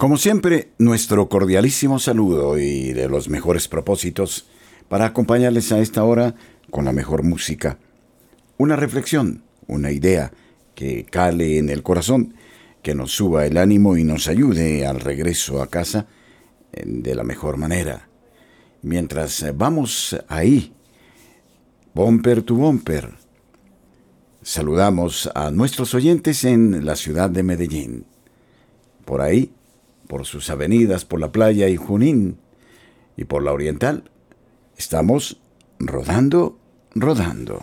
[0.00, 4.46] Como siempre, nuestro cordialísimo saludo y de los mejores propósitos
[4.88, 6.34] para acompañarles a esta hora
[6.70, 7.76] con la mejor música.
[8.56, 10.32] Una reflexión, una idea
[10.74, 12.32] que cale en el corazón,
[12.80, 16.06] que nos suba el ánimo y nos ayude al regreso a casa
[16.72, 18.08] de la mejor manera.
[18.80, 20.72] Mientras vamos ahí,
[21.92, 23.18] bumper to bumper,
[24.40, 28.06] saludamos a nuestros oyentes en la ciudad de Medellín.
[29.04, 29.52] Por ahí
[30.10, 32.40] por sus avenidas, por la playa y Junín
[33.16, 34.10] y por la oriental.
[34.76, 35.40] Estamos
[35.78, 36.58] rodando,
[36.96, 37.62] rodando.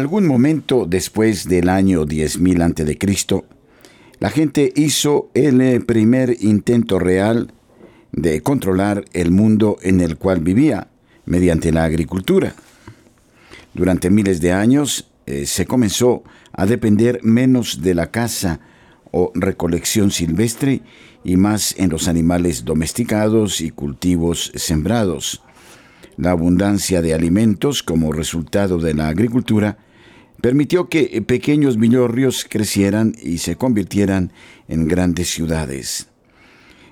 [0.00, 3.44] Algún momento después del año 10.000 a.C.,
[4.18, 7.52] la gente hizo el eh, primer intento real
[8.12, 10.88] de controlar el mundo en el cual vivía
[11.24, 12.54] mediante la agricultura.
[13.72, 16.22] Durante miles de años eh, se comenzó
[16.52, 18.60] a depender menos de la caza
[19.10, 20.82] o recolección silvestre
[21.24, 25.42] y más en los animales domesticados y cultivos sembrados.
[26.16, 29.78] La abundancia de alimentos como resultado de la agricultura
[30.40, 34.32] permitió que pequeños villorrios crecieran y se convirtieran
[34.68, 36.08] en grandes ciudades.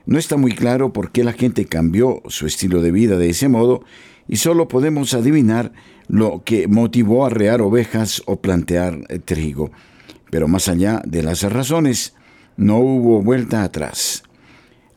[0.07, 3.49] No está muy claro por qué la gente cambió su estilo de vida de ese
[3.49, 3.85] modo
[4.27, 5.73] y solo podemos adivinar
[6.09, 9.71] lo que motivó a rear ovejas o plantear trigo.
[10.31, 12.15] Pero más allá de las razones,
[12.57, 14.23] no hubo vuelta atrás.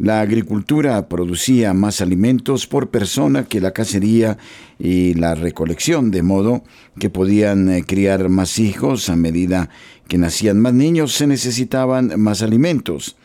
[0.02, 4.40] La agricultura producía más alimentos por persona que la cacería
[4.80, 6.64] y la recolección, de modo
[6.98, 9.70] que podían eh, criar más hijos a medida
[10.08, 13.16] que nacían más niños, se necesitaban más alimentos.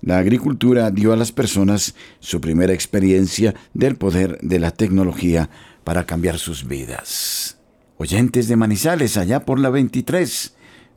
[0.00, 5.50] La agricultura dio a las personas su primera experiencia del poder de la tecnología
[5.84, 7.58] para cambiar sus vidas.
[7.98, 10.54] Oyentes de Manizales, allá por la 23,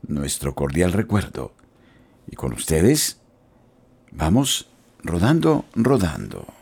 [0.08, 1.52] nuestro cordial recuerdo.
[2.26, 3.20] Y con ustedes,
[4.12, 4.70] vamos
[5.06, 6.55] rodando, rodando.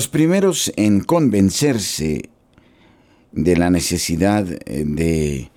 [0.00, 2.30] Los primeros en convencerse
[3.32, 5.50] de la necesidad eh, de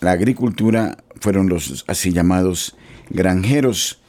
[0.00, 2.76] la agricultura fueron los así llamados
[3.10, 4.00] granjeros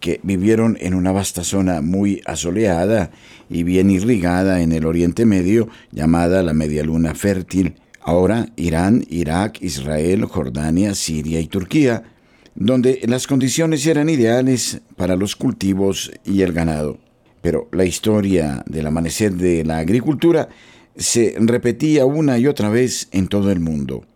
[0.00, 3.10] que vivieron en una vasta zona muy asoleada
[3.48, 9.62] y bien irrigada en el Oriente Medio, llamada la Media Luna Fértil, ahora Irán, Irak,
[9.62, 12.02] Israel, Jordania, Siria y Turquía,
[12.54, 16.98] donde las condiciones eran ideales para los cultivos y el ganado.
[17.42, 20.48] Pero la historia del amanecer de la agricultura
[20.96, 24.06] se repetía una y otra vez en todo el mundo.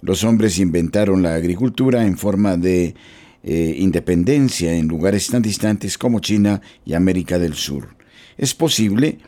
[0.00, 2.94] Los hombres inventaron la agricultura en forma de
[3.42, 7.96] eh, independencia en lugares tan distantes como China y América del Sur.
[8.36, 9.18] Es posible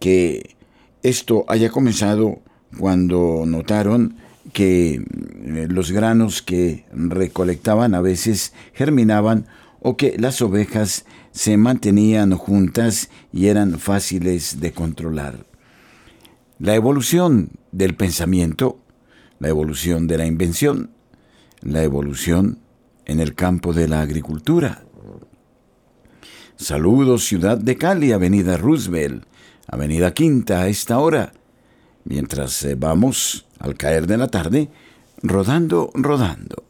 [0.00, 0.56] que
[1.02, 2.40] esto haya comenzado
[2.78, 4.16] cuando notaron
[4.52, 9.46] que eh, los granos que recolectaban a veces germinaban
[9.80, 11.04] o que las ovejas
[11.36, 15.44] se mantenían juntas y eran fáciles de controlar.
[16.58, 18.80] La evolución del pensamiento,
[19.38, 20.92] la evolución de la invención,
[21.60, 22.60] la evolución
[23.04, 24.82] en el campo de la agricultura.
[26.56, 29.24] Saludos Ciudad de Cali, Avenida Roosevelt,
[29.68, 31.34] Avenida Quinta a esta hora,
[32.04, 34.70] mientras eh, vamos, al caer de la tarde,
[35.22, 36.64] rodando, rodando.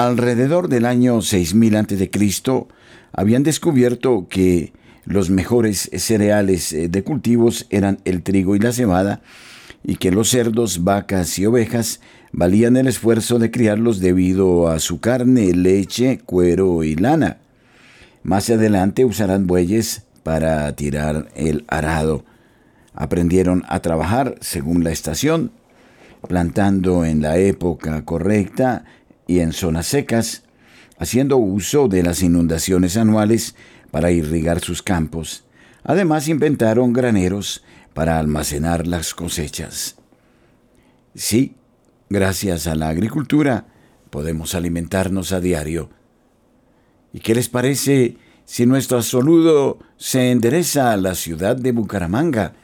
[0.00, 2.10] Alrededor del año 6000 a.C.,
[3.12, 4.72] habían descubierto que
[5.04, 9.20] los mejores cereales eh, de cultivos eran el trigo y la cebada,
[9.84, 12.00] y que los cerdos, vacas y ovejas
[12.32, 17.36] valían el esfuerzo de criarlos debido a su carne, leche, cuero y lana.
[18.22, 22.24] Más adelante usarán bueyes para tirar el arado.
[22.94, 25.52] aprendieron a trabajar según la estación,
[26.26, 28.84] plantando en la época correcta
[29.30, 30.42] y en zonas secas,
[30.98, 33.54] haciendo uso de las inundaciones anuales
[33.92, 35.44] para irrigar sus campos.
[35.84, 37.62] Además inventaron graneros
[37.94, 39.94] para almacenar las cosechas.
[41.14, 41.54] Sí,
[42.08, 43.66] gracias a la agricultura
[44.10, 45.90] podemos alimentarnos a diario.
[47.12, 52.54] ¿Y qué les parece si nuestro saludo se endereza a la ciudad de Bucaramanga,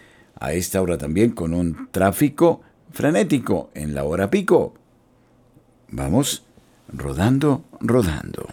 [0.41, 4.75] a esta hora también con un tráfico frenético en la hora pico?
[5.91, 6.46] Vamos
[6.93, 8.49] rodando, rodando.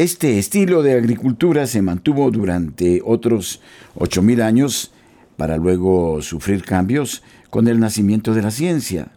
[0.00, 3.60] Este estilo de agricultura se mantuvo durante otros
[3.96, 4.92] 8.000 años
[5.36, 9.08] para luego sufrir cambios con el nacimiento de la ciencia.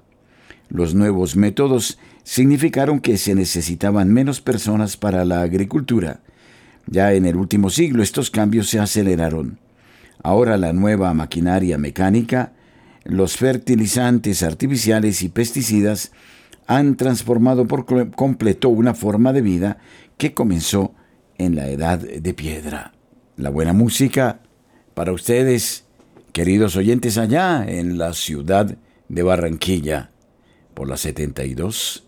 [0.67, 6.19] Los nuevos métodos significaron que se necesitaban menos personas para la agricultura.
[6.85, 9.59] Ya en el último siglo estos cambios se aceleraron.
[10.21, 12.51] Ahora la nueva maquinaria mecánica,
[13.05, 16.11] los fertilizantes artificiales y pesticidas
[16.67, 17.85] han transformado por
[18.15, 19.77] completo una forma de vida
[20.17, 20.93] que comenzó
[21.37, 22.93] en la edad de piedra.
[23.37, 24.39] La buena música
[24.93, 25.85] para ustedes,
[26.31, 28.77] queridos oyentes allá en la ciudad
[29.09, 30.11] de Barranquilla,
[30.73, 32.03] por la 72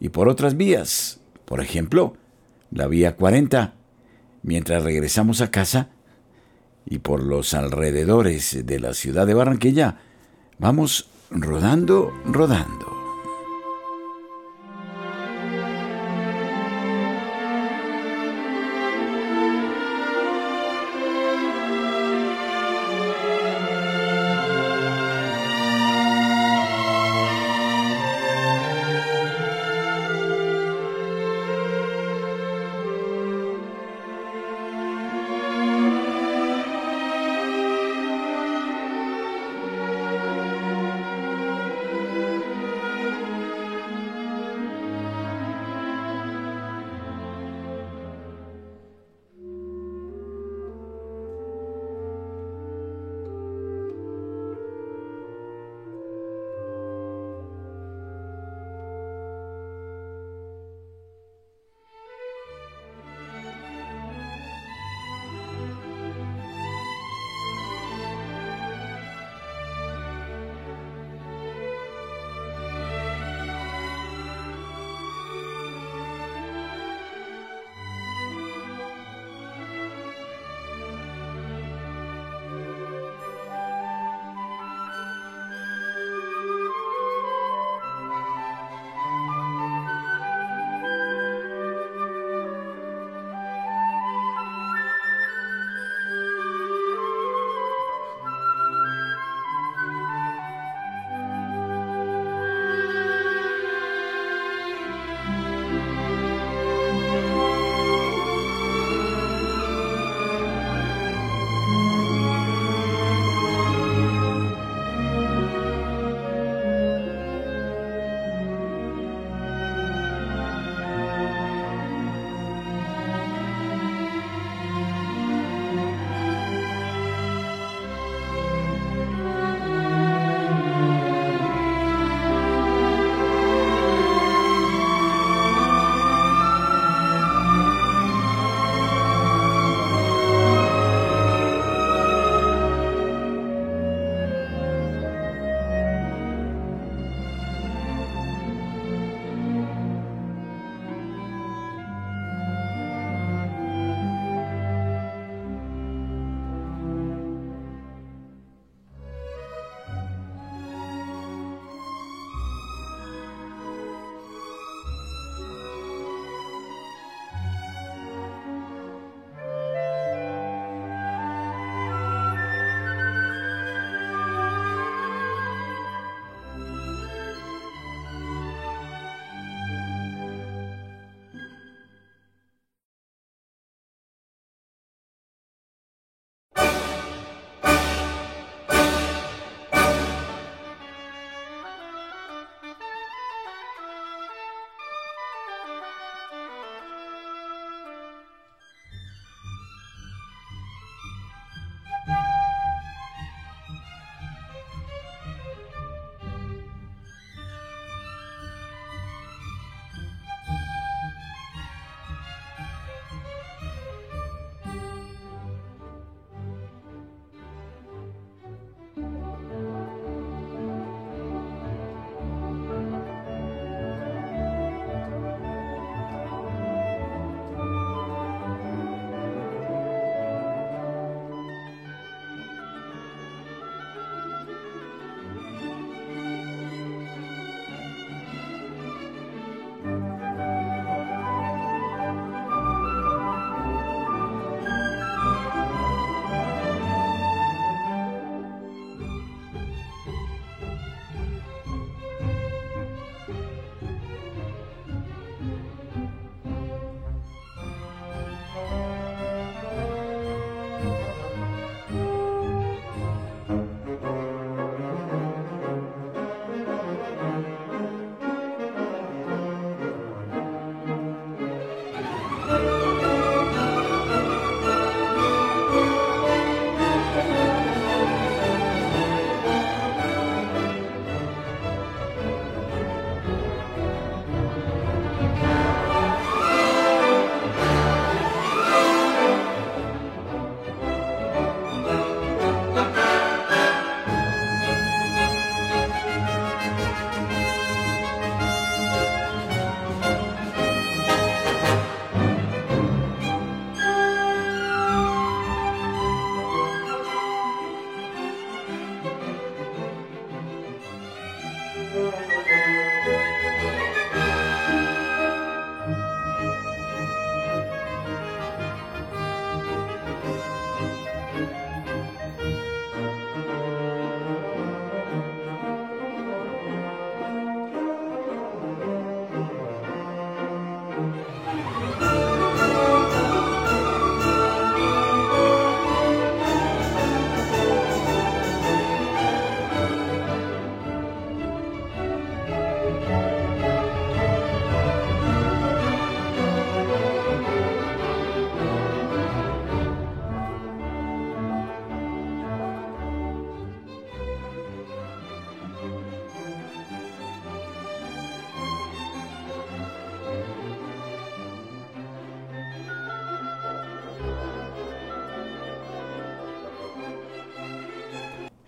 [0.00, 2.16] y por otras vías, por ejemplo,
[2.70, 3.74] la vía 40,
[4.42, 5.90] mientras regresamos a casa
[6.86, 9.98] y por los alrededores de la ciudad de Barranquilla,
[10.58, 12.91] vamos rodando, rodando.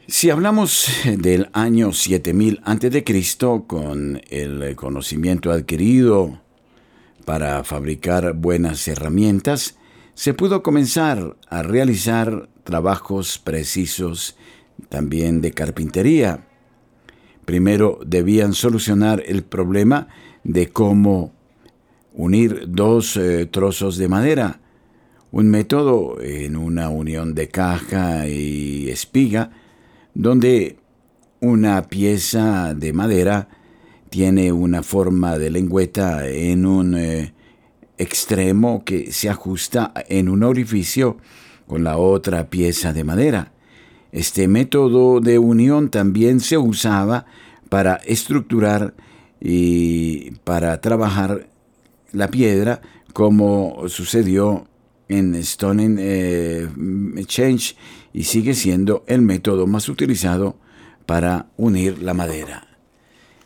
[0.06, 0.86] Si hablamos
[1.16, 6.42] del año 7000 a.C., con el conocimiento adquirido
[7.24, 9.78] para fabricar buenas herramientas,
[10.12, 14.36] se pudo comenzar a realizar trabajos precisos
[14.90, 16.48] también de carpintería.
[17.46, 20.08] Primero debían solucionar el problema
[20.42, 21.32] de cómo
[22.12, 24.60] unir dos eh, trozos de madera,
[25.32, 29.63] un método en una unión de caja y espiga,
[30.14, 30.78] donde
[31.40, 33.48] una pieza de madera
[34.10, 37.34] tiene una forma de lengüeta en un eh,
[37.98, 41.18] extremo que se ajusta en un orificio
[41.66, 43.52] con la otra pieza de madera.
[44.12, 47.26] Este método de unión también se usaba
[47.68, 48.94] para estructurar
[49.40, 51.48] y para trabajar
[52.12, 52.80] la piedra
[53.12, 54.68] como sucedió
[55.08, 56.68] en Stone eh,
[57.26, 57.76] Change
[58.12, 60.56] y sigue siendo el método más utilizado
[61.06, 62.68] para unir la madera.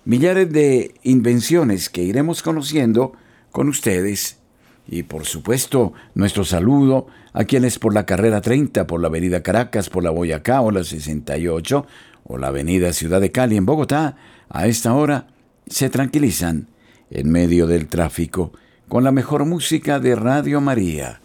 [0.04, 3.12] Millares de invenciones que iremos conociendo
[3.50, 4.38] con ustedes
[4.86, 9.90] y por supuesto nuestro saludo a quienes por la carrera 30, por la avenida Caracas,
[9.90, 11.86] por la Boyacá o la 68
[12.24, 14.16] o la avenida Ciudad de Cali en Bogotá,
[14.48, 15.28] a esta hora
[15.66, 16.68] se tranquilizan
[17.10, 18.52] en medio del tráfico
[18.88, 21.20] con la mejor música de Radio María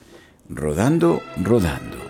[0.49, 2.03] rodando, rodando.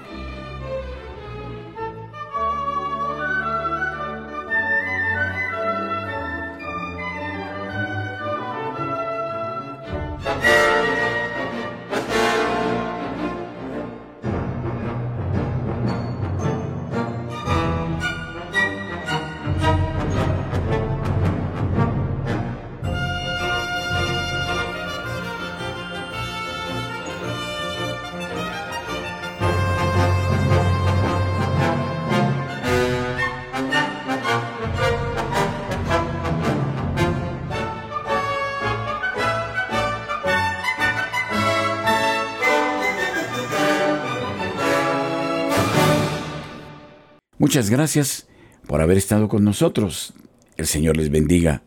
[47.54, 48.26] Muchas gracias
[48.66, 50.16] por haber estado con nosotros.
[50.58, 51.62] El Señor les bendiga.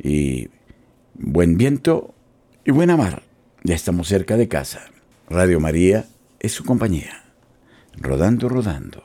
[0.00, 0.50] Y
[1.14, 2.14] buen viento
[2.64, 3.24] y buena mar.
[3.64, 4.82] Ya estamos cerca de casa.
[5.28, 6.06] Radio María
[6.38, 7.24] es su compañía.
[7.96, 9.02] Rodando, rodando.